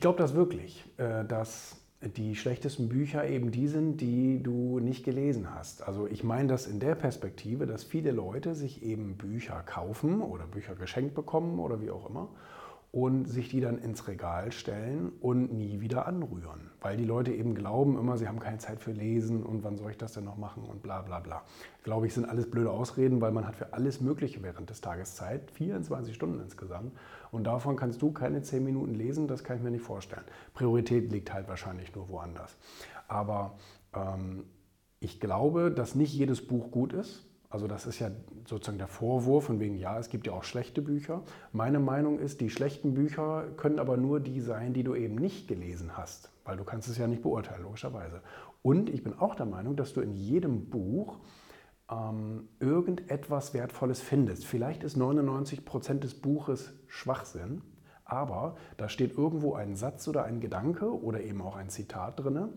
glaube 0.00 0.18
das 0.18 0.34
wirklich, 0.34 0.84
äh, 0.96 1.24
dass 1.24 1.76
die 2.16 2.36
schlechtesten 2.36 2.88
Bücher 2.88 3.26
eben 3.26 3.50
die 3.50 3.68
sind, 3.68 4.00
die 4.00 4.42
du 4.42 4.78
nicht 4.78 5.04
gelesen 5.04 5.54
hast. 5.54 5.82
Also 5.82 6.06
ich 6.06 6.22
meine 6.22 6.48
das 6.48 6.66
in 6.66 6.80
der 6.80 6.94
Perspektive, 6.94 7.66
dass 7.66 7.84
viele 7.84 8.10
Leute 8.10 8.54
sich 8.54 8.82
eben 8.82 9.16
Bücher 9.16 9.62
kaufen 9.64 10.20
oder 10.20 10.46
Bücher 10.46 10.74
geschenkt 10.74 11.14
bekommen 11.14 11.58
oder 11.58 11.80
wie 11.80 11.90
auch 11.90 12.08
immer 12.08 12.28
und 12.94 13.24
sich 13.24 13.48
die 13.48 13.60
dann 13.60 13.78
ins 13.78 14.06
Regal 14.06 14.52
stellen 14.52 15.10
und 15.20 15.52
nie 15.52 15.80
wieder 15.80 16.06
anrühren. 16.06 16.70
Weil 16.80 16.96
die 16.96 17.04
Leute 17.04 17.32
eben 17.32 17.56
glauben 17.56 17.98
immer, 17.98 18.16
sie 18.16 18.28
haben 18.28 18.38
keine 18.38 18.58
Zeit 18.58 18.78
für 18.78 18.92
Lesen 18.92 19.42
und 19.42 19.64
wann 19.64 19.76
soll 19.76 19.90
ich 19.90 19.98
das 19.98 20.12
denn 20.12 20.22
noch 20.22 20.36
machen 20.36 20.62
und 20.62 20.80
bla 20.80 21.02
bla 21.02 21.18
bla. 21.18 21.42
Glaube 21.82 22.06
ich, 22.06 22.14
sind 22.14 22.24
alles 22.24 22.48
blöde 22.48 22.70
Ausreden, 22.70 23.20
weil 23.20 23.32
man 23.32 23.48
hat 23.48 23.56
für 23.56 23.72
alles 23.72 24.00
Mögliche 24.00 24.44
während 24.44 24.70
des 24.70 24.80
Tages 24.80 25.16
Zeit, 25.16 25.50
24 25.50 26.14
Stunden 26.14 26.38
insgesamt. 26.38 26.92
Und 27.32 27.42
davon 27.48 27.74
kannst 27.74 28.00
du 28.00 28.12
keine 28.12 28.42
10 28.42 28.62
Minuten 28.62 28.94
lesen, 28.94 29.26
das 29.26 29.42
kann 29.42 29.56
ich 29.56 29.62
mir 29.64 29.72
nicht 29.72 29.82
vorstellen. 29.82 30.24
Priorität 30.54 31.10
liegt 31.10 31.34
halt 31.34 31.48
wahrscheinlich 31.48 31.96
nur 31.96 32.08
woanders. 32.08 32.56
Aber 33.08 33.56
ähm, 33.92 34.44
ich 35.00 35.18
glaube, 35.18 35.72
dass 35.72 35.96
nicht 35.96 36.14
jedes 36.14 36.46
Buch 36.46 36.70
gut 36.70 36.92
ist 36.92 37.26
also 37.54 37.68
das 37.68 37.86
ist 37.86 38.00
ja 38.00 38.10
sozusagen 38.48 38.78
der 38.78 38.88
Vorwurf 38.88 39.44
von 39.44 39.60
wegen, 39.60 39.76
ja, 39.76 39.96
es 39.96 40.08
gibt 40.08 40.26
ja 40.26 40.32
auch 40.32 40.42
schlechte 40.42 40.82
Bücher. 40.82 41.22
Meine 41.52 41.78
Meinung 41.78 42.18
ist, 42.18 42.40
die 42.40 42.50
schlechten 42.50 42.94
Bücher 42.94 43.44
können 43.56 43.78
aber 43.78 43.96
nur 43.96 44.18
die 44.18 44.40
sein, 44.40 44.74
die 44.74 44.82
du 44.82 44.96
eben 44.96 45.14
nicht 45.14 45.46
gelesen 45.46 45.96
hast, 45.96 46.32
weil 46.44 46.56
du 46.56 46.64
kannst 46.64 46.88
es 46.88 46.98
ja 46.98 47.06
nicht 47.06 47.22
beurteilen, 47.22 47.62
logischerweise. 47.62 48.22
Und 48.62 48.90
ich 48.90 49.04
bin 49.04 49.16
auch 49.16 49.36
der 49.36 49.46
Meinung, 49.46 49.76
dass 49.76 49.92
du 49.92 50.00
in 50.00 50.14
jedem 50.14 50.68
Buch 50.68 51.20
ähm, 51.88 52.48
irgendetwas 52.58 53.54
Wertvolles 53.54 54.00
findest. 54.00 54.44
Vielleicht 54.44 54.82
ist 54.82 54.96
99 54.96 55.64
Prozent 55.64 56.02
des 56.02 56.14
Buches 56.14 56.72
Schwachsinn, 56.88 57.62
aber 58.04 58.56
da 58.78 58.88
steht 58.88 59.16
irgendwo 59.16 59.54
ein 59.54 59.76
Satz 59.76 60.08
oder 60.08 60.24
ein 60.24 60.40
Gedanke 60.40 60.92
oder 60.92 61.20
eben 61.20 61.40
auch 61.40 61.54
ein 61.54 61.70
Zitat 61.70 62.18
drin, 62.18 62.48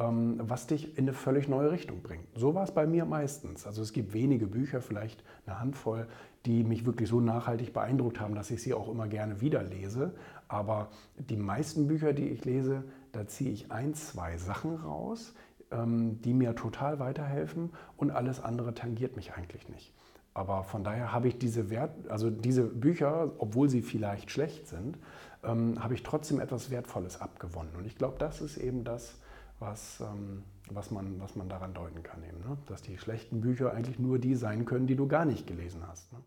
was 0.00 0.66
dich 0.68 0.96
in 0.96 1.04
eine 1.04 1.12
völlig 1.12 1.48
neue 1.48 1.72
Richtung 1.72 2.02
bringt. 2.02 2.24
So 2.34 2.54
war 2.54 2.62
es 2.62 2.70
bei 2.70 2.86
mir 2.86 3.04
meistens. 3.04 3.66
Also 3.66 3.82
es 3.82 3.92
gibt 3.92 4.12
wenige 4.12 4.46
Bücher, 4.46 4.80
vielleicht 4.80 5.24
eine 5.44 5.58
Handvoll, 5.58 6.06
die 6.46 6.62
mich 6.62 6.86
wirklich 6.86 7.08
so 7.08 7.20
nachhaltig 7.20 7.72
beeindruckt 7.72 8.20
haben, 8.20 8.34
dass 8.34 8.50
ich 8.50 8.62
sie 8.62 8.74
auch 8.74 8.88
immer 8.88 9.08
gerne 9.08 9.40
wieder 9.40 9.62
lese. 9.62 10.14
Aber 10.46 10.88
die 11.18 11.36
meisten 11.36 11.88
Bücher, 11.88 12.12
die 12.12 12.28
ich 12.28 12.44
lese, 12.44 12.84
da 13.12 13.26
ziehe 13.26 13.50
ich 13.50 13.72
ein, 13.72 13.94
zwei 13.94 14.36
Sachen 14.36 14.76
raus, 14.76 15.34
ähm, 15.70 16.20
die 16.22 16.32
mir 16.32 16.54
total 16.54 16.98
weiterhelfen 17.00 17.70
und 17.96 18.10
alles 18.10 18.40
andere 18.40 18.74
tangiert 18.74 19.16
mich 19.16 19.34
eigentlich 19.34 19.68
nicht. 19.68 19.92
Aber 20.32 20.62
von 20.62 20.84
daher 20.84 21.12
habe 21.12 21.26
ich 21.26 21.38
diese 21.38 21.68
Wert, 21.70 21.90
also 22.08 22.30
diese 22.30 22.62
Bücher, 22.62 23.32
obwohl 23.38 23.68
sie 23.68 23.82
vielleicht 23.82 24.30
schlecht 24.30 24.68
sind, 24.68 24.96
ähm, 25.42 25.82
habe 25.82 25.94
ich 25.94 26.04
trotzdem 26.04 26.38
etwas 26.38 26.70
Wertvolles 26.70 27.20
abgewonnen. 27.20 27.74
Und 27.76 27.86
ich 27.86 27.96
glaube, 27.96 28.16
das 28.18 28.40
ist 28.40 28.56
eben 28.56 28.84
das, 28.84 29.18
was, 29.58 30.00
ähm, 30.00 30.44
was, 30.70 30.90
man, 30.90 31.20
was 31.20 31.36
man 31.36 31.48
daran 31.48 31.74
deuten 31.74 32.02
kann. 32.02 32.22
Eben, 32.22 32.40
ne? 32.40 32.58
Dass 32.66 32.82
die 32.82 32.98
schlechten 32.98 33.40
Bücher 33.40 33.72
eigentlich 33.72 33.98
nur 33.98 34.18
die 34.18 34.34
sein 34.34 34.64
können, 34.64 34.86
die 34.86 34.96
du 34.96 35.08
gar 35.08 35.24
nicht 35.24 35.46
gelesen 35.46 35.86
hast. 35.86 36.12
Ne? 36.12 36.20